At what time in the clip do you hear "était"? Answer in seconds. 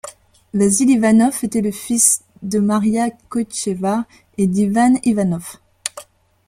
1.43-1.61